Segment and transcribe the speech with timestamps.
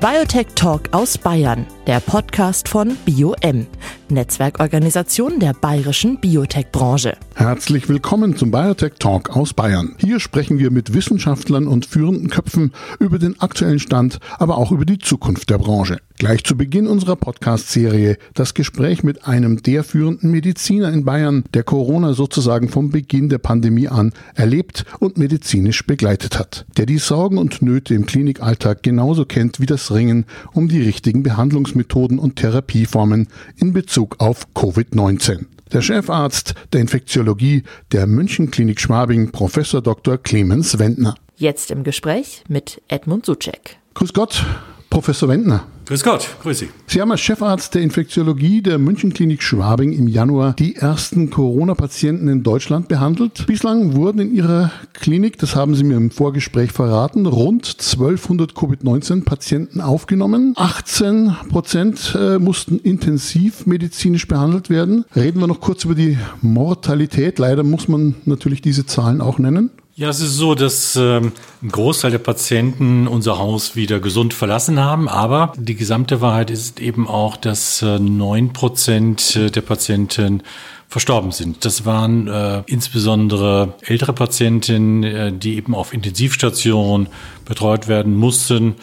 [0.00, 3.66] Biotech Talk aus Bayern, der Podcast von BioM,
[4.08, 7.18] Netzwerkorganisation der bayerischen Biotech-Branche.
[7.34, 9.96] Herzlich willkommen zum Biotech Talk aus Bayern.
[9.98, 14.86] Hier sprechen wir mit Wissenschaftlern und führenden Köpfen über den aktuellen Stand, aber auch über
[14.86, 15.98] die Zukunft der Branche.
[16.20, 21.62] Gleich zu Beginn unserer Podcast-Serie das Gespräch mit einem der führenden Mediziner in Bayern, der
[21.62, 27.38] Corona sozusagen vom Beginn der Pandemie an erlebt und medizinisch begleitet hat, der die Sorgen
[27.38, 33.28] und Nöte im Klinikalltag genauso kennt wie das Ringen um die richtigen Behandlungsmethoden und Therapieformen
[33.56, 40.18] in Bezug auf Covid-19 der Chefarzt der Infektiologie der Münchenklinik Schwabing, Professor Dr.
[40.18, 41.14] Clemens Wendner.
[41.36, 43.78] Jetzt im Gespräch mit Edmund Suchek.
[43.94, 44.44] Grüß Gott,
[44.90, 45.64] Professor Wendner.
[45.90, 46.68] Grüß Gott, grüß Sie.
[46.86, 52.44] Sie haben als Chefarzt der Infektiologie der Münchenklinik Schwabing im Januar die ersten Corona-Patienten in
[52.44, 53.44] Deutschland behandelt.
[53.48, 59.80] Bislang wurden in Ihrer Klinik, das haben Sie mir im Vorgespräch verraten, rund 1200 Covid-19-Patienten
[59.80, 60.52] aufgenommen.
[60.54, 65.04] 18 Prozent äh, mussten intensiv medizinisch behandelt werden.
[65.16, 67.40] Reden wir noch kurz über die Mortalität.
[67.40, 69.70] Leider muss man natürlich diese Zahlen auch nennen.
[70.00, 74.80] Ja, es ist so, dass ähm, ein Großteil der Patienten unser Haus wieder gesund verlassen
[74.80, 80.42] haben, aber die gesamte Wahrheit ist eben auch, dass neun äh, Prozent äh, der Patienten
[80.88, 81.66] verstorben sind.
[81.66, 87.08] Das waren äh, insbesondere ältere Patienten, äh, die eben auf Intensivstationen
[87.44, 88.76] betreut werden mussten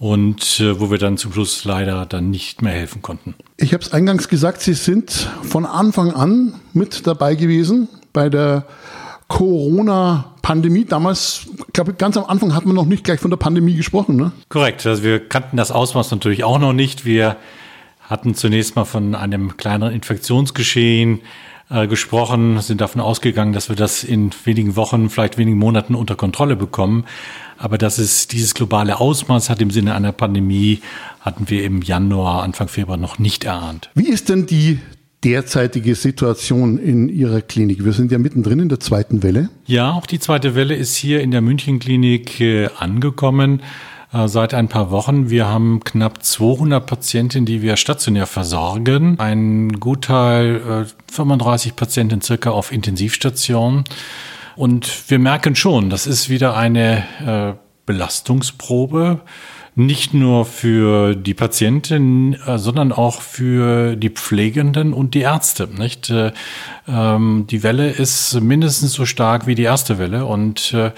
[0.00, 3.36] und äh, wo wir dann zum Schluss leider dann nicht mehr helfen konnten.
[3.56, 8.66] Ich habe es eingangs gesagt, Sie sind von Anfang an mit dabei gewesen bei der
[9.28, 10.84] Corona-Pandemie.
[10.84, 14.16] Damals, ich glaube, ganz am Anfang hat man noch nicht gleich von der Pandemie gesprochen.
[14.16, 14.32] Ne?
[14.48, 14.86] Korrekt.
[14.86, 17.04] Also wir kannten das Ausmaß natürlich auch noch nicht.
[17.04, 17.36] Wir
[18.00, 21.20] hatten zunächst mal von einem kleineren Infektionsgeschehen
[21.68, 26.14] äh, gesprochen, sind davon ausgegangen, dass wir das in wenigen Wochen, vielleicht wenigen Monaten unter
[26.14, 27.04] Kontrolle bekommen.
[27.58, 30.80] Aber dass es dieses globale Ausmaß hat im Sinne einer Pandemie,
[31.20, 33.90] hatten wir im Januar, Anfang Februar noch nicht erahnt.
[33.94, 34.78] Wie ist denn die
[35.24, 37.84] derzeitige Situation in Ihrer Klinik?
[37.84, 39.50] Wir sind ja mittendrin in der zweiten Welle.
[39.66, 43.62] Ja, auch die zweite Welle ist hier in der Münchenklinik äh, angekommen
[44.12, 45.30] äh, seit ein paar Wochen.
[45.30, 49.18] Wir haben knapp 200 Patienten, die wir stationär versorgen.
[49.18, 53.84] Ein Gutteil, 35 äh, Patienten circa auf Intensivstationen.
[54.54, 59.20] Und wir merken schon, das ist wieder eine Belastungsprobe
[59.76, 65.68] nicht nur für die Patienten, äh, sondern auch für die Pflegenden und die Ärzte.
[65.68, 66.10] Nicht?
[66.10, 66.32] Äh,
[66.88, 70.92] ähm, die Welle ist mindestens so stark wie die erste Welle und äh,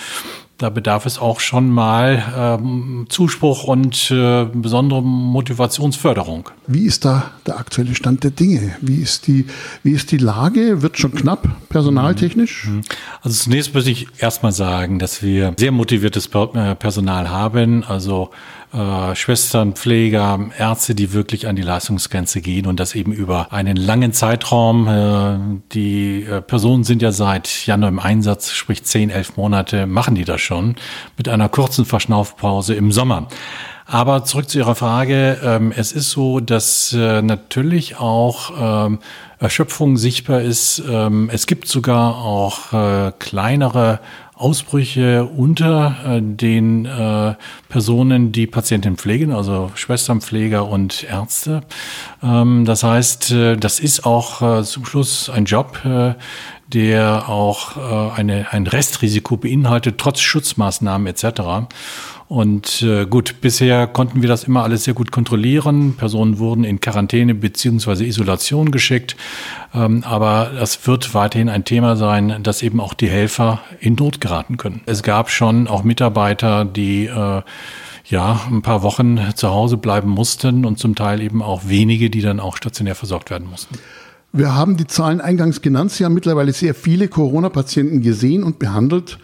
[0.59, 6.50] da bedarf es auch schon mal ähm, Zuspruch und äh, besondere Motivationsförderung.
[6.66, 8.75] Wie ist da der aktuelle Stand der Dinge?
[8.81, 9.47] Wie ist die,
[9.84, 10.83] wie ist die Lage?
[10.83, 12.66] Wird schon knapp personaltechnisch?
[12.66, 12.81] Mhm.
[13.22, 17.84] Also zunächst muss ich erstmal sagen, dass wir sehr motiviertes Personal haben.
[17.84, 18.31] Also
[18.73, 23.77] äh, Schwestern, Pfleger, Ärzte, die wirklich an die Leistungsgrenze gehen und das eben über einen
[23.77, 24.87] langen Zeitraum.
[24.87, 30.15] Äh, die äh, Personen sind ja seit Januar im Einsatz, sprich zehn, elf Monate machen
[30.15, 30.77] die das schon
[31.17, 33.28] mit einer kurzen Verschnaufpause im Sommer.
[33.87, 35.39] Aber zurück zu Ihrer Frage.
[35.43, 38.99] Ähm, es ist so, dass äh, natürlich auch ähm,
[39.39, 40.83] Erschöpfung sichtbar ist.
[40.87, 44.01] Ähm, es gibt sogar auch kleinere
[44.38, 47.34] Ausbrüche unter äh, den äh,
[47.69, 51.62] Personen, die Patienten pflegen, also Schwesternpfleger und Ärzte.
[52.22, 56.15] Ähm, das heißt, äh, das ist auch äh, zum Schluss ein Job, äh,
[56.69, 61.69] der auch äh, eine, ein Restrisiko beinhaltet, trotz Schutzmaßnahmen etc.
[62.28, 65.94] Und äh, gut, bisher konnten wir das immer alles sehr gut kontrollieren.
[65.97, 69.16] Personen wurden in Quarantäne beziehungsweise Isolation geschickt.
[69.75, 74.21] Ähm, aber das wird weiterhin ein Thema sein, dass eben auch die Helfer in Not
[74.21, 74.83] geraten können.
[74.84, 77.43] Es gab schon auch Mitarbeiter, die äh,
[78.05, 82.21] ja, ein paar Wochen zu Hause bleiben mussten und zum Teil eben auch wenige, die
[82.21, 83.78] dann auch stationär versorgt werden mussten.
[84.33, 85.93] Wir haben die Zahlen eingangs genannt.
[85.93, 89.19] Sie haben mittlerweile sehr viele Corona-Patienten gesehen und behandelt.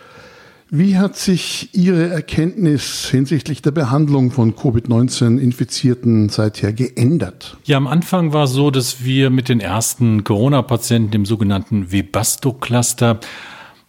[0.71, 7.59] Wie hat sich Ihre Erkenntnis hinsichtlich der Behandlung von Covid-19-Infizierten seither geändert?
[7.65, 13.21] Ja, am Anfang war es so, dass wir mit den ersten Corona-Patienten im sogenannten Webasto-Cluster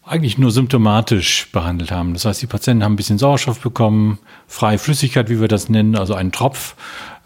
[0.04, 2.14] eigentlich nur symptomatisch behandelt haben.
[2.14, 5.96] Das heißt, die Patienten haben ein bisschen Sauerstoff bekommen, freie Flüssigkeit, wie wir das nennen,
[5.96, 6.76] also einen Tropf.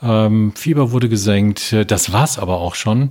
[0.01, 1.75] Ähm, Fieber wurde gesenkt.
[1.87, 3.09] Das war's aber auch schon.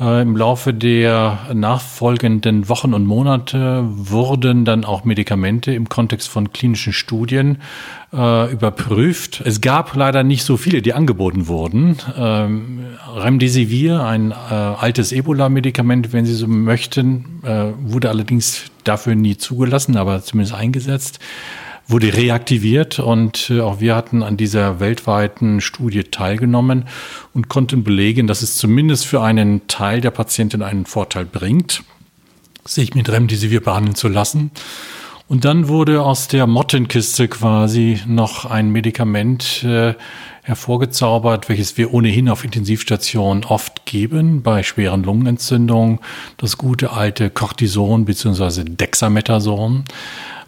[0.00, 6.52] Äh, Im Laufe der nachfolgenden Wochen und Monate wurden dann auch Medikamente im Kontext von
[6.52, 7.58] klinischen Studien
[8.12, 9.40] äh, überprüft.
[9.44, 11.96] Es gab leider nicht so viele, die angeboten wurden.
[12.18, 19.36] Ähm, Remdesivir, ein äh, altes Ebola-Medikament, wenn Sie so möchten, äh, wurde allerdings dafür nie
[19.36, 21.20] zugelassen, aber zumindest eingesetzt.
[21.86, 26.86] Wurde reaktiviert und äh, auch wir hatten an dieser weltweiten Studie teilgenommen
[27.34, 31.82] und konnten belegen, dass es zumindest für einen Teil der Patienten einen Vorteil bringt,
[32.64, 34.50] sich mit Remdesivir behandeln zu lassen.
[35.26, 39.94] Und dann wurde aus der Mottenkiste quasi noch ein Medikament äh,
[40.42, 46.00] hervorgezaubert, welches wir ohnehin auf Intensivstationen oft geben bei schweren Lungenentzündungen,
[46.36, 48.64] das gute alte Cortison bzw.
[48.64, 49.84] Dexamethason,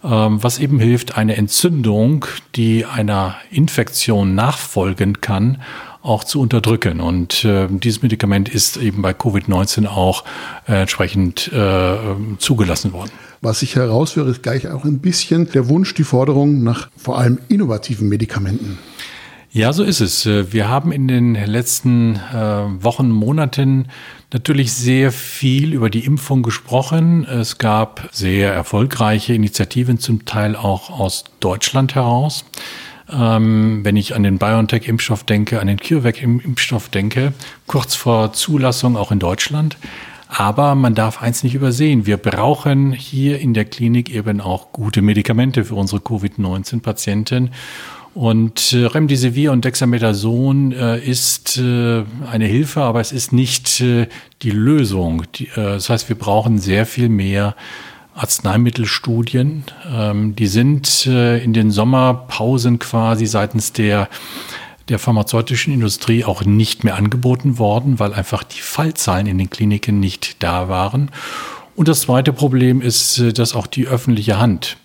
[0.08, 5.62] was eben hilft, eine Entzündung, die einer Infektion nachfolgen kann,
[6.02, 7.00] auch zu unterdrücken.
[7.00, 10.24] Und äh, dieses Medikament ist eben bei Covid-19 auch
[10.68, 11.96] äh, entsprechend äh,
[12.38, 13.10] zugelassen worden.
[13.40, 17.38] Was ich heraushöre, ist gleich auch ein bisschen der Wunsch, die Forderung nach vor allem
[17.48, 18.78] innovativen Medikamenten.
[19.56, 20.26] Ja, so ist es.
[20.26, 23.88] Äh, wir haben in den letzten äh, Wochen, Monaten
[24.30, 27.24] natürlich sehr viel über die Impfung gesprochen.
[27.24, 32.44] Es gab sehr erfolgreiche Initiativen, zum Teil auch aus Deutschland heraus.
[33.10, 37.32] Ähm, wenn ich an den BioNTech-Impfstoff denke, an den CureVac-Impfstoff denke,
[37.66, 39.78] kurz vor Zulassung auch in Deutschland.
[40.28, 42.04] Aber man darf eins nicht übersehen.
[42.04, 47.52] Wir brauchen hier in der Klinik eben auch gute Medikamente für unsere Covid-19-Patienten.
[48.16, 54.08] Und äh, Remdesivir und Dexamethason äh, ist äh, eine Hilfe, aber es ist nicht äh,
[54.40, 55.24] die Lösung.
[55.34, 57.54] Die, äh, das heißt, wir brauchen sehr viel mehr
[58.14, 59.64] Arzneimittelstudien.
[59.94, 64.08] Ähm, die sind äh, in den Sommerpausen quasi seitens der
[64.88, 70.00] der pharmazeutischen Industrie auch nicht mehr angeboten worden, weil einfach die Fallzahlen in den Kliniken
[70.00, 71.10] nicht da waren.
[71.74, 74.78] Und das zweite Problem ist, äh, dass auch die öffentliche Hand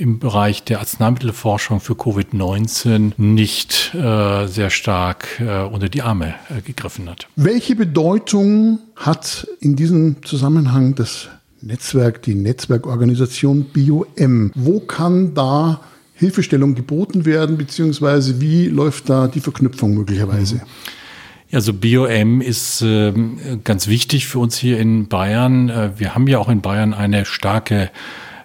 [0.00, 6.62] im Bereich der Arzneimittelforschung für Covid-19 nicht äh, sehr stark äh, unter die Arme äh,
[6.62, 7.28] gegriffen hat.
[7.36, 11.28] Welche Bedeutung hat in diesem Zusammenhang das
[11.60, 14.52] Netzwerk, die Netzwerkorganisation BioM?
[14.54, 15.82] Wo kann da
[16.14, 20.62] Hilfestellung geboten werden, beziehungsweise wie läuft da die Verknüpfung möglicherweise?
[21.52, 23.12] Also BioM ist äh,
[23.64, 25.68] ganz wichtig für uns hier in Bayern.
[25.68, 27.90] Äh, wir haben ja auch in Bayern eine starke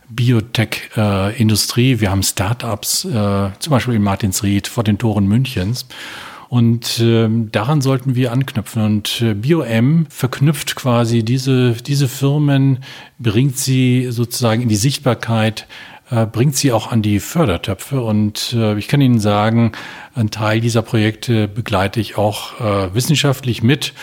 [0.10, 1.94] Biotech-Industrie.
[1.94, 5.88] Äh, wir haben Startups, äh, zum Beispiel in Martinsried vor den Toren Münchens.
[6.48, 8.84] Und äh, daran sollten wir anknüpfen.
[8.84, 12.80] Und äh, BioM verknüpft quasi diese, diese Firmen,
[13.19, 15.68] bringt sie sozusagen in die Sichtbarkeit,
[16.12, 18.01] äh, bringt sie auch an die Fördertöpfe.
[18.01, 19.72] Und äh, ich kann Ihnen sagen,
[20.13, 23.94] ein Teil dieser Projekte begleite ich auch äh, wissenschaftlich mit.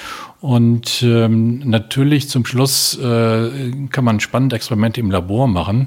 [0.43, 5.87] Und ähm, natürlich zum Schluss äh, kann man spannende Experimente im Labor machen.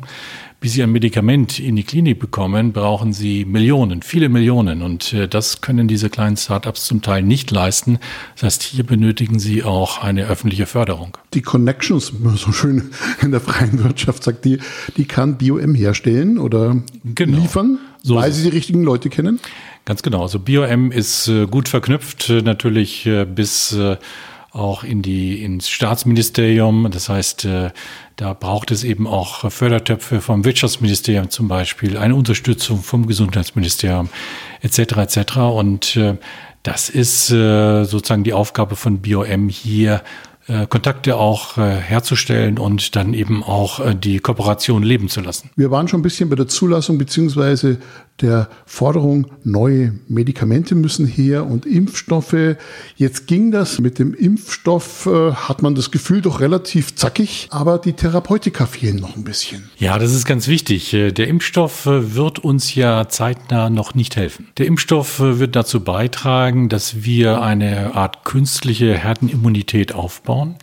[0.62, 4.82] Bis Sie ein Medikament in die Klinik bekommen, brauchen Sie Millionen, viele Millionen.
[4.82, 8.00] Und äh, das können diese kleinen Startups zum Teil nicht leisten.
[8.36, 11.18] Das heißt, hier benötigen Sie auch eine öffentliche Förderung.
[11.34, 12.92] Die Connections, so schön
[13.22, 14.60] in der freien Wirtschaft sagt die,
[14.96, 17.40] die kann BioM herstellen oder genau.
[17.40, 19.42] liefern, so weil Sie die richtigen Leute kennen?
[19.84, 20.22] Ganz genau.
[20.22, 23.98] Also BioM ist äh, gut verknüpft, äh, natürlich äh, bis äh,
[24.56, 26.90] auch in die, ins Staatsministerium.
[26.92, 27.72] Das heißt, äh,
[28.16, 34.10] da braucht es eben auch Fördertöpfe vom Wirtschaftsministerium zum Beispiel, eine Unterstützung vom Gesundheitsministerium
[34.62, 34.80] etc.
[34.98, 35.38] etc.
[35.38, 36.18] Und äh,
[36.64, 40.02] das ist äh, sozusagen die Aufgabe von BioM hier
[40.70, 45.50] Kontakte auch herzustellen und dann eben auch die Kooperation leben zu lassen.
[45.56, 47.80] Wir waren schon ein bisschen bei der Zulassung beziehungsweise
[48.22, 52.56] der Forderung, neue Medikamente müssen her und Impfstoffe.
[52.96, 57.94] Jetzt ging das mit dem Impfstoff, hat man das Gefühl doch relativ zackig, aber die
[57.94, 59.70] Therapeutika fehlen noch ein bisschen.
[59.78, 60.92] Ja, das ist ganz wichtig.
[60.92, 64.48] Der Impfstoff wird uns ja zeitnah noch nicht helfen.
[64.58, 70.56] Der Impfstoff wird dazu beitragen, dass wir eine Art künstliche Herdenimmunität aufbauen aufbauen.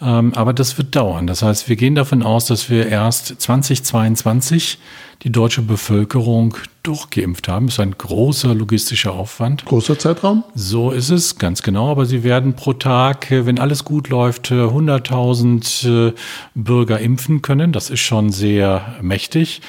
[0.00, 1.26] Ähm, aber das wird dauern.
[1.26, 4.78] Das heißt, wir gehen davon aus, dass wir erst 2022
[5.22, 7.66] die deutsche Bevölkerung durchgeimpft haben.
[7.66, 9.64] Das ist ein großer logistischer Aufwand.
[9.64, 10.42] Großer Zeitraum?
[10.54, 11.90] So ist es, ganz genau.
[11.90, 16.14] Aber sie werden pro Tag, äh, wenn alles gut läuft, 100.000 äh, äh,
[16.54, 17.72] Bürger impfen können.
[17.72, 19.62] Das ist schon sehr mächtig.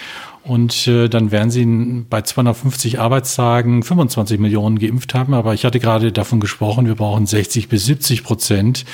[0.44, 1.66] Und äh, dann werden sie
[2.10, 5.34] bei 250 Arbeitstagen 25 Millionen geimpft haben.
[5.34, 8.86] Aber ich hatte gerade davon gesprochen, wir brauchen 60 bis 70 Prozent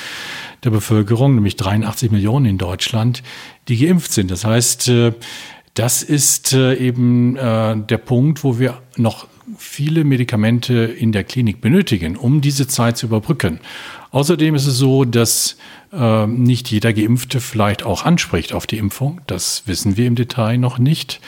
[0.63, 3.23] der Bevölkerung, nämlich 83 Millionen in Deutschland,
[3.67, 4.29] die geimpft sind.
[4.29, 5.13] Das heißt, äh,
[5.79, 11.61] das ist äh, eben äh, der Punkt, wo wir noch viele Medikamente in der Klinik
[11.61, 13.61] benötigen, um diese Zeit zu überbrücken.
[14.11, 15.55] Außerdem ist es so, dass
[15.93, 19.21] äh, nicht jeder Geimpfte vielleicht auch anspricht auf die Impfung.
[19.25, 21.21] Das wissen wir im Detail noch nicht.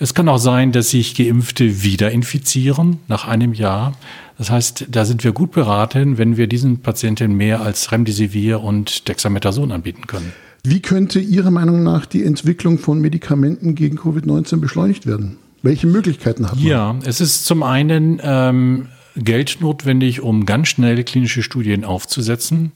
[0.00, 3.92] Es kann auch sein, dass sich Geimpfte wieder infizieren nach einem Jahr.
[4.36, 9.06] Das heißt, da sind wir gut beraten, wenn wir diesen Patienten mehr als Remdesivir und
[9.06, 10.32] Dexamethason anbieten können.
[10.64, 15.38] Wie könnte Ihrer Meinung nach die Entwicklung von Medikamenten gegen Covid-19 beschleunigt werden?
[15.62, 16.64] Welche Möglichkeiten hat man?
[16.64, 22.72] Ja, es ist zum einen ähm, Geld notwendig, um ganz schnell klinische Studien aufzusetzen.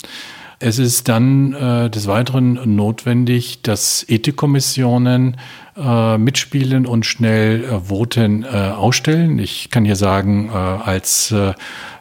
[0.58, 5.36] Es ist dann äh, des Weiteren notwendig, dass Ethikkommissionen
[5.76, 9.38] äh, mitspielen und schnell äh, Voten äh, ausstellen.
[9.38, 11.52] Ich kann hier sagen, äh, als äh,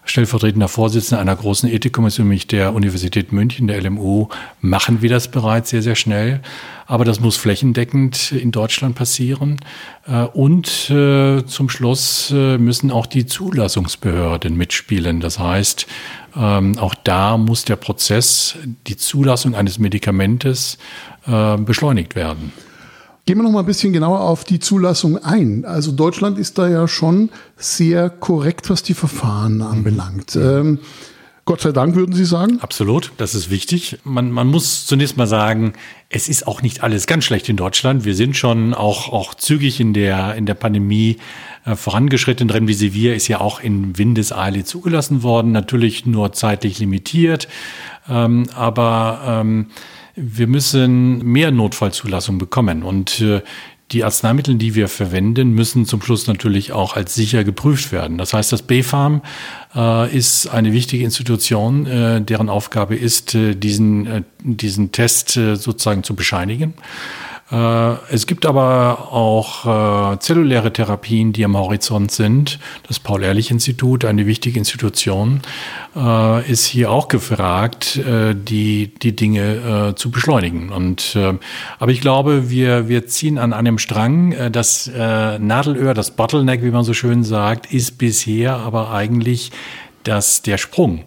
[0.06, 4.28] stellvertretender Vorsitzender einer großen Ethikkommission, nämlich der Universität München, der LMU,
[4.62, 6.42] machen wir das bereits sehr, sehr schnell.
[6.88, 9.58] Aber das muss flächendeckend in Deutschland passieren.
[10.08, 15.20] Äh, und äh, zum Schluss äh, müssen auch die Zulassungsbehörden mitspielen.
[15.20, 15.88] Das heißt,
[16.38, 18.56] ähm, auch da muss der Prozess,
[18.88, 20.78] die Zulassung eines Medikamentes
[21.28, 22.52] beschleunigt werden.
[23.28, 25.66] Gehen wir noch mal ein bisschen genauer auf die Zulassung ein.
[25.66, 30.36] Also Deutschland ist da ja schon sehr korrekt, was die Verfahren anbelangt.
[30.36, 30.42] Mhm.
[30.42, 30.80] Ähm,
[31.48, 32.60] Gott sei Dank, würden Sie sagen?
[32.62, 34.00] Absolut, das ist wichtig.
[34.04, 35.74] Man, man muss zunächst mal sagen,
[36.10, 38.04] es ist auch nicht alles ganz schlecht in Deutschland.
[38.04, 41.18] Wir sind schon auch, auch zügig in der, in der Pandemie
[41.64, 42.50] äh, vorangeschritten.
[42.50, 47.48] Remdesivir ist ja auch in Windeseile zugelassen worden, natürlich nur zeitlich limitiert.
[48.10, 49.68] Ähm, aber ähm,
[50.16, 53.42] wir müssen mehr Notfallzulassung bekommen und äh,
[53.92, 58.18] die Arzneimittel, die wir verwenden, müssen zum Schluss natürlich auch als sicher geprüft werden.
[58.18, 59.22] Das heißt, das BfArM
[59.76, 65.56] äh, ist eine wichtige Institution, äh, deren Aufgabe ist, äh, diesen, äh, diesen Test äh,
[65.56, 66.74] sozusagen zu bescheinigen.
[67.52, 72.60] Äh, es gibt aber auch äh, zelluläre Therapien, die am Horizont sind.
[72.88, 75.42] Das Paul-Ehrlich-Institut, eine wichtige Institution,
[75.96, 80.70] äh, ist hier auch gefragt, die, die Dinge zu beschleunigen.
[80.70, 81.18] Und,
[81.80, 84.52] aber ich glaube, wir, wir ziehen an einem Strang.
[84.52, 89.52] Das Nadelöhr, das Bottleneck, wie man so schön sagt, ist bisher aber eigentlich
[90.04, 91.04] dass der Sprung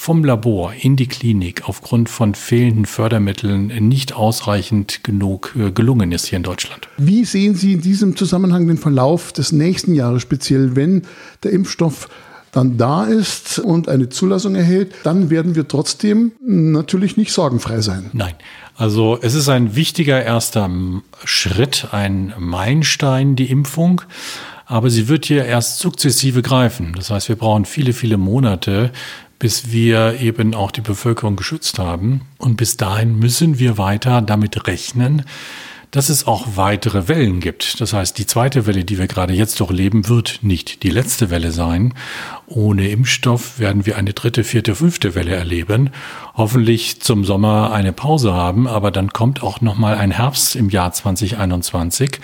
[0.00, 6.24] vom Labor in die Klinik aufgrund von fehlenden Fördermitteln nicht ausreichend genug äh, gelungen ist
[6.24, 6.88] hier in Deutschland.
[6.96, 11.02] Wie sehen Sie in diesem Zusammenhang den Verlauf des nächsten Jahres speziell, wenn
[11.42, 12.08] der Impfstoff
[12.50, 18.08] dann da ist und eine Zulassung erhält, dann werden wir trotzdem natürlich nicht sorgenfrei sein.
[18.14, 18.32] Nein.
[18.76, 20.70] Also es ist ein wichtiger erster
[21.24, 24.00] Schritt, ein Meilenstein, die Impfung.
[24.64, 26.94] Aber sie wird hier erst sukzessive greifen.
[26.96, 28.92] Das heißt, wir brauchen viele, viele Monate,
[29.40, 32.20] bis wir eben auch die Bevölkerung geschützt haben.
[32.38, 35.24] Und bis dahin müssen wir weiter damit rechnen,
[35.90, 37.80] dass es auch weitere Wellen gibt.
[37.80, 41.50] Das heißt, die zweite Welle, die wir gerade jetzt durchleben, wird nicht die letzte Welle
[41.50, 41.94] sein.
[42.46, 45.90] Ohne Impfstoff werden wir eine dritte, vierte, fünfte Welle erleben.
[46.34, 50.70] Hoffentlich zum Sommer eine Pause haben, aber dann kommt auch noch mal ein Herbst im
[50.70, 52.20] Jahr 2021.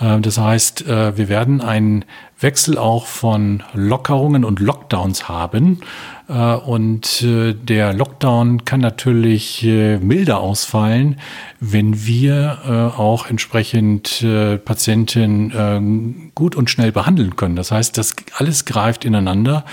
[0.00, 2.04] Äh, das heißt, äh, wir werden einen
[2.40, 5.80] Wechsel auch von Lockerungen und Lockdowns haben.
[6.28, 11.20] Äh, und äh, der Lockdown kann natürlich äh, milder ausfallen,
[11.60, 14.24] wenn wir auch entsprechend
[14.64, 17.56] Patienten gut und schnell behandeln können.
[17.56, 19.64] Das heißt, das alles greift ineinander.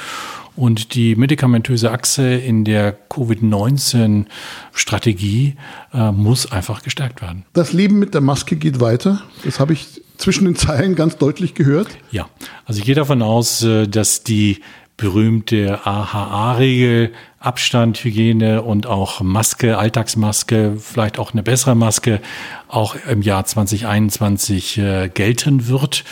[0.55, 5.57] Und die medikamentöse Achse in der Covid-19-Strategie
[5.93, 7.45] äh, muss einfach gestärkt werden.
[7.53, 9.21] Das Leben mit der Maske geht weiter.
[9.43, 11.87] Das habe ich zwischen den Zeilen ganz deutlich gehört.
[12.11, 12.29] Ja,
[12.65, 14.61] also ich gehe davon aus, dass die
[14.97, 22.21] berühmte AHA-Regel, Abstand, Hygiene und auch Maske, Alltagsmaske, vielleicht auch eine bessere Maske,
[22.67, 26.05] auch im Jahr 2021 äh, gelten wird.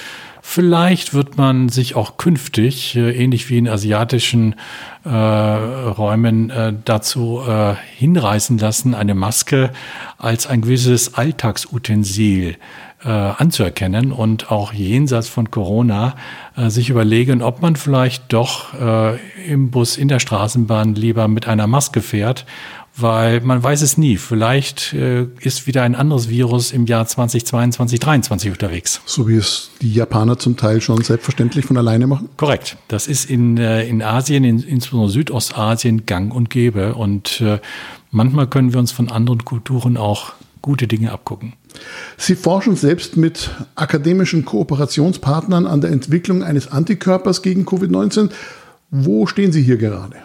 [0.45, 4.55] Vielleicht wird man sich auch künftig, äh, ähnlich wie in asiatischen
[5.05, 9.71] äh, Räumen, äh, dazu äh, hinreißen lassen, eine Maske
[10.17, 12.57] als ein gewisses Alltagsutensil
[13.05, 16.15] äh, anzuerkennen und auch jenseits von Corona
[16.55, 19.17] äh, sich überlegen, ob man vielleicht doch äh,
[19.47, 22.45] im Bus, in der Straßenbahn lieber mit einer Maske fährt,
[22.95, 24.17] weil man weiß es nie.
[24.17, 29.01] Vielleicht äh, ist wieder ein anderes Virus im Jahr 2022, 2023 unterwegs.
[29.05, 32.29] So wie es die Japaner zum Teil schon selbstverständlich von alleine machen?
[32.37, 32.77] Korrekt.
[32.87, 36.93] Das ist in, äh, in Asien, in, insbesondere Südostasien, gang und gäbe.
[36.93, 37.59] Und äh,
[38.11, 40.33] manchmal können wir uns von anderen Kulturen auch
[40.63, 41.53] gute Dinge abgucken.
[42.17, 48.31] Sie forschen selbst mit akademischen Kooperationspartnern an der Entwicklung eines Antikörpers gegen Covid-19.
[48.89, 50.15] Wo stehen Sie hier gerade?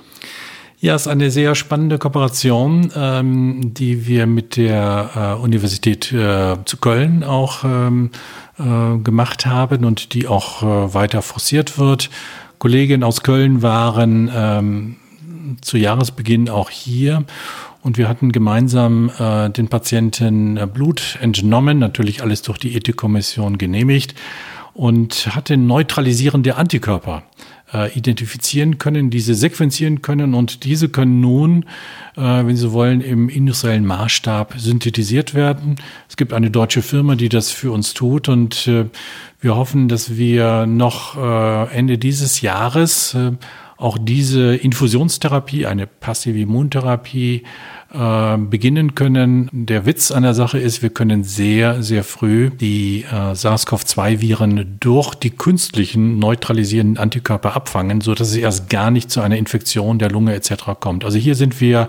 [0.81, 6.57] Ja, es ist eine sehr spannende Kooperation, ähm, die wir mit der äh, Universität äh,
[6.65, 8.11] zu Köln auch ähm,
[8.59, 12.11] äh, gemacht haben und die auch äh, weiter forciert wird.
[12.61, 14.97] Kolleginnen aus Köln waren ähm,
[15.63, 17.25] zu Jahresbeginn auch hier
[17.83, 23.59] und wir hatten gemeinsam äh, den Patienten äh, Blut entnommen, natürlich alles durch die Ethikkommission
[23.59, 24.15] genehmigt
[24.75, 27.23] und hatte neutralisierende Antikörper
[27.73, 30.35] äh, identifizieren können, diese sequenzieren können.
[30.35, 31.65] Und diese können nun
[32.19, 35.77] wenn Sie wollen, im industriellen Maßstab synthetisiert werden.
[36.09, 38.69] Es gibt eine deutsche Firma, die das für uns tut und
[39.41, 41.17] wir hoffen, dass wir noch
[41.71, 43.17] Ende dieses Jahres
[43.79, 47.45] auch diese Infusionstherapie, eine passive Immuntherapie,
[47.95, 49.49] äh, beginnen können.
[49.53, 55.15] Der Witz an der Sache ist, wir können sehr, sehr früh die äh, SARS-CoV-2-Viren durch
[55.15, 60.11] die künstlichen neutralisierenden Antikörper abfangen, so dass es erst gar nicht zu einer Infektion der
[60.11, 60.55] Lunge etc.
[60.81, 61.05] kommt.
[61.05, 61.89] Also hier sind wir,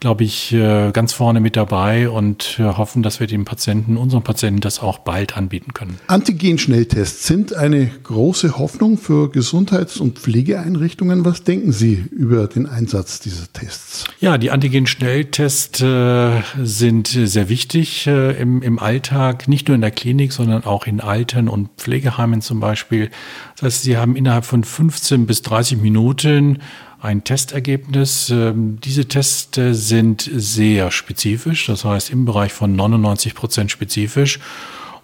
[0.00, 4.22] glaube ich, äh, ganz vorne mit dabei und äh, hoffen, dass wir den Patienten, unseren
[4.22, 5.98] Patienten das auch bald anbieten können.
[6.06, 11.24] Antigen-Schnelltests sind eine große Hoffnung für Gesundheits- und Pflegeeinrichtungen.
[11.24, 14.04] Was denken Sie über den Einsatz dieser Tests?
[14.20, 19.90] Ja, die Antigen-Schnelltests Schnelltests äh, sind sehr wichtig im, im Alltag, nicht nur in der
[19.90, 23.10] Klinik, sondern auch in Alten- und Pflegeheimen zum Beispiel.
[23.56, 26.58] Das heißt, Sie haben innerhalb von 15 bis 30 Minuten
[27.00, 28.30] ein Testergebnis.
[28.30, 29.50] Ähm, diese Tests
[29.90, 34.38] sind sehr spezifisch, das heißt im Bereich von 99 Prozent spezifisch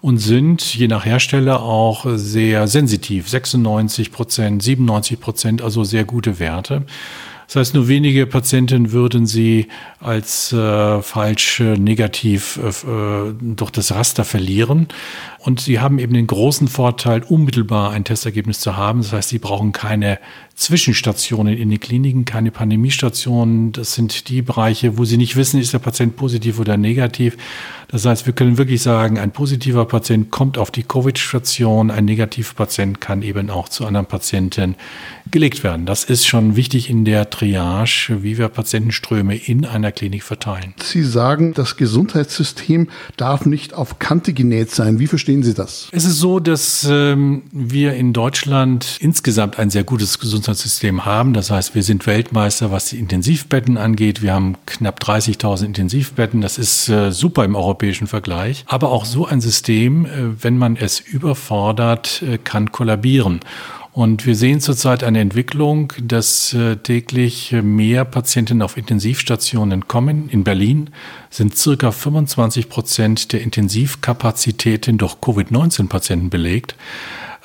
[0.01, 3.29] und sind je nach Hersteller auch sehr sensitiv.
[3.29, 6.85] 96 Prozent, 97 Prozent, also sehr gute Werte.
[7.47, 9.67] Das heißt, nur wenige Patienten würden sie
[10.01, 14.87] als äh, falsch äh, negativ äh, äh, durch das Raster verlieren.
[15.47, 19.01] Und sie haben eben den großen Vorteil, unmittelbar ein Testergebnis zu haben.
[19.01, 20.19] Das heißt, sie brauchen keine
[20.55, 23.71] Zwischenstationen in den Kliniken, keine Pandemiestationen.
[23.71, 27.37] Das sind die Bereiche, wo sie nicht wissen, ist der Patient positiv oder negativ.
[27.89, 32.53] Das heißt, wir können wirklich sagen, ein positiver Patient kommt auf die Covid-Station, ein negativer
[32.53, 34.75] Patient kann eben auch zu anderen Patienten
[35.31, 35.85] gelegt werden.
[35.85, 40.73] Das ist schon wichtig in der Triage, wie wir Patientenströme in einer Klinik verteilen.
[40.81, 44.99] Sie sagen, das Gesundheitssystem darf nicht auf Kante genäht sein.
[44.99, 45.87] Wie verstehen Sie das?
[45.91, 51.33] Es ist so, dass ähm, wir in Deutschland insgesamt ein sehr gutes Gesundheitssystem haben.
[51.33, 54.21] Das heißt, wir sind Weltmeister, was die Intensivbetten angeht.
[54.21, 56.41] Wir haben knapp 30.000 Intensivbetten.
[56.41, 58.63] Das ist äh, super im europäischen Vergleich.
[58.67, 60.09] Aber auch so ein System, äh,
[60.43, 63.39] wenn man es überfordert, äh, kann kollabieren.
[63.97, 70.29] Und wir sehen zurzeit eine Entwicklung, dass äh, täglich mehr Patienten auf Intensivstationen kommen.
[70.29, 70.91] In Berlin
[71.31, 76.75] sind circa 25 Prozent der Intensivkapazitäten durch Covid-19-Patienten belegt.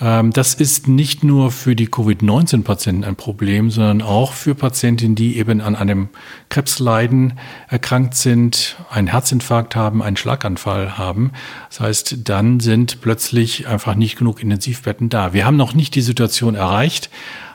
[0.03, 5.39] Ähm, das ist nicht nur für die Covid-19-Patienten ein Problem, sondern auch für Patienten, die
[5.39, 6.09] eben an einem
[6.49, 7.39] Krebsleiden
[7.69, 11.31] erkrankt sind, einen Herzinfarkt haben, einen Schlaganfall haben.
[11.71, 15.33] Das heißt, dann sind plötzlich einfach nicht genug Intensivbetten da.
[15.33, 17.09] Wir haben noch nicht die Situation erreicht,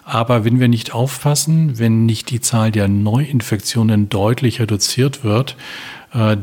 [0.05, 5.57] aber wenn wir nicht aufpassen, wenn nicht die Zahl der Neuinfektionen deutlich reduziert wird,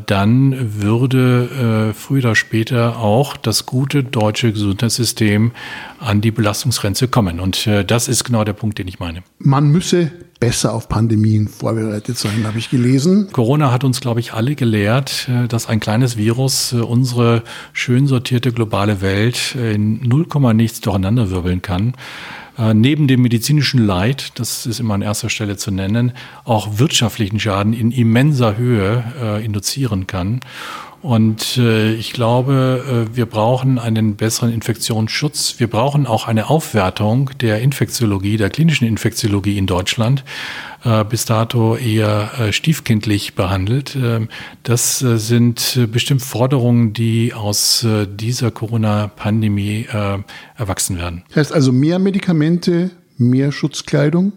[0.06, 5.52] dann würde äh, früher oder später auch das gute deutsche Gesundheitssystem
[5.98, 7.40] an die Belastungsgrenze kommen.
[7.40, 9.22] Und äh, das ist genau der Punkt, den ich meine.
[9.38, 13.28] Man müsse besser auf Pandemien vorbereitet sein, habe ich gelesen.
[13.32, 19.00] Corona hat uns, glaube ich, alle gelehrt, dass ein kleines Virus unsere schön sortierte globale
[19.00, 21.94] Welt in 0, nichts durcheinanderwirbeln kann.
[22.56, 26.12] Äh, neben dem medizinischen Leid, das ist immer an erster Stelle zu nennen,
[26.44, 30.40] auch wirtschaftlichen Schaden in immenser Höhe äh, induzieren kann.
[31.04, 35.56] Und äh, ich glaube, äh, wir brauchen einen besseren Infektionsschutz.
[35.58, 40.24] Wir brauchen auch eine Aufwertung der Infektiologie, der klinischen Infektiologie in Deutschland.
[40.82, 43.94] Äh, bis dato eher äh, stiefkindlich behandelt.
[43.96, 44.30] Ähm,
[44.62, 50.18] das äh, sind äh, bestimmt Forderungen, die aus äh, dieser Corona-Pandemie äh,
[50.56, 51.22] erwachsen werden.
[51.28, 54.32] Das heißt also mehr Medikamente, mehr Schutzkleidung?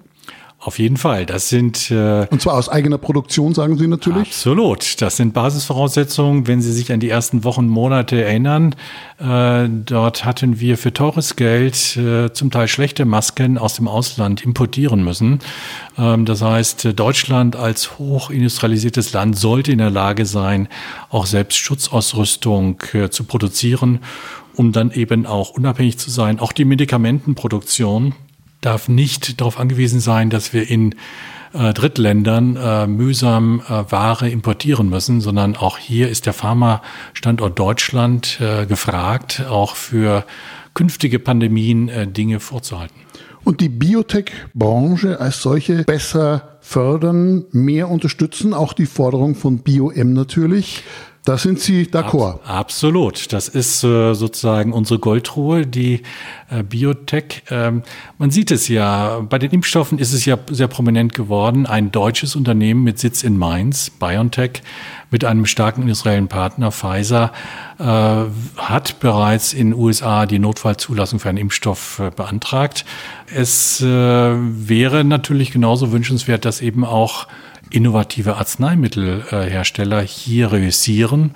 [0.60, 1.28] Auf jeden Fall.
[1.28, 4.30] Das sind äh, und zwar aus eigener Produktion, sagen Sie natürlich.
[4.30, 5.00] Absolut.
[5.02, 6.48] Das sind Basisvoraussetzungen.
[6.48, 8.74] Wenn Sie sich an die ersten Wochen, Monate erinnern,
[9.20, 14.44] äh, dort hatten wir für teures Geld äh, zum Teil schlechte Masken aus dem Ausland
[14.44, 15.40] importieren müssen.
[15.96, 20.70] Ähm, das heißt, Deutschland als hochindustrialisiertes Land sollte in der Lage sein,
[21.10, 24.00] auch selbst Schutzausrüstung äh, zu produzieren,
[24.56, 26.40] um dann eben auch unabhängig zu sein.
[26.40, 28.16] Auch die Medikamentenproduktion
[28.62, 30.96] darf nicht darauf angewiesen sein, dass wir in
[31.54, 38.40] äh, Drittländern äh, mühsam äh, Ware importieren müssen, sondern auch hier ist der Pharmastandort Deutschland
[38.42, 40.26] äh, gefragt, auch für
[40.74, 42.96] künftige Pandemien äh, Dinge vorzuhalten.
[43.44, 50.84] Und die Biotech-Branche als solche besser fördern, mehr unterstützen, auch die Forderung von BioM natürlich.
[51.28, 52.40] Da sind Sie d'accord.
[52.46, 53.34] Ab, absolut.
[53.34, 56.04] Das ist äh, sozusagen unsere Goldruhe, die
[56.50, 57.44] äh, Biotech.
[57.50, 57.84] Ähm,
[58.18, 61.66] man sieht es ja, bei den Impfstoffen ist es ja sehr prominent geworden.
[61.66, 64.62] Ein deutsches Unternehmen mit Sitz in Mainz, BioNTech,
[65.12, 67.34] mit einem starken industriellen Partner, Pfizer,
[67.78, 72.86] äh, hat bereits in den USA die Notfallzulassung für einen Impfstoff äh, beantragt.
[73.36, 77.28] Es äh, wäre natürlich genauso wünschenswert, dass eben auch
[77.72, 81.32] innovative Arzneimittelhersteller hier reüssieren.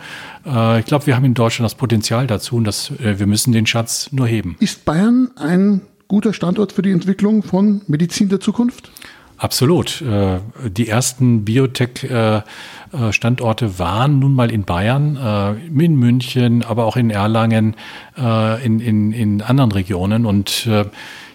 [0.46, 3.52] Äh, ich glaube, wir haben in Deutschland das Potenzial dazu und das, äh, wir müssen
[3.52, 4.56] den Schatz nur heben.
[4.60, 8.90] Ist Bayern ein guter Standort für die Entwicklung von Medizin der Zukunft?
[9.38, 10.02] Absolut.
[10.02, 10.40] Äh,
[10.70, 17.76] die ersten Biotech-Standorte waren nun mal in Bayern, in München, aber auch in Erlangen,
[18.16, 20.28] in, in, in anderen Regionen.
[20.28, 20.70] Und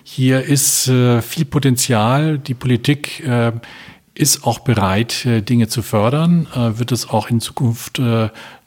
[0.04, 2.38] hier ist viel Potenzial.
[2.38, 3.24] Die Politik
[4.16, 8.00] ist auch bereit, Dinge zu fördern, wird es auch in Zukunft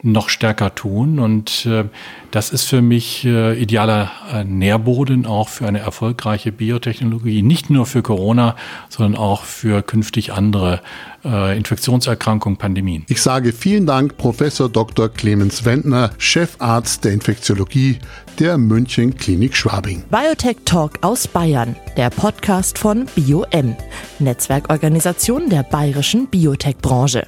[0.02, 1.18] noch stärker tun.
[1.18, 1.84] Und äh,
[2.30, 7.86] das ist für mich äh, idealer äh, Nährboden auch für eine erfolgreiche Biotechnologie, nicht nur
[7.86, 8.56] für Corona,
[8.88, 10.80] sondern auch für künftig andere
[11.24, 13.04] äh, Infektionserkrankungen, Pandemien.
[13.08, 15.08] Ich sage vielen Dank, Professor Dr.
[15.08, 17.98] Clemens Wendner, Chefarzt der Infektiologie
[18.40, 20.02] der München Klinik Schwabing.
[20.10, 23.76] Biotech Talk aus Bayern, der Podcast von BioM,
[24.18, 27.26] Netzwerkorganisation der bayerischen Biotech-Branche.